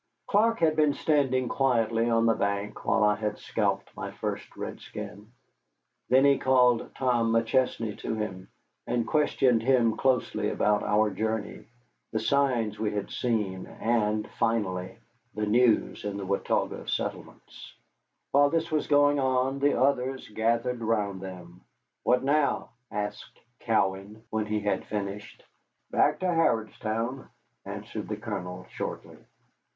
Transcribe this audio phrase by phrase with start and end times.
[0.25, 5.31] Clark had been standing quietly on the bank while I had scalped my first redskin.
[6.09, 8.47] Then he called Tom McChesney to him
[8.87, 11.65] and questioned him closely about our journey,
[12.11, 14.97] the signs we had seen, and, finally,
[15.35, 17.75] the news in the Watauga settlements.
[18.31, 21.61] While this was going on the others gathered round them.
[22.01, 25.43] "What now?" asked Cowan, when he had finished.
[25.91, 27.29] "Back to Harrodstown,"
[27.67, 29.17] answered the Colonel, shortly.